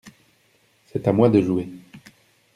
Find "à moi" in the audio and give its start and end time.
1.07-1.29